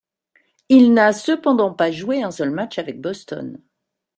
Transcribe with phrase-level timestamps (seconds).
[0.69, 3.61] Il n'a cependant pas joué un seul match avec Boston.